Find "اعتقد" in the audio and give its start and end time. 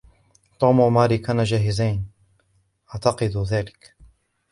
2.93-3.37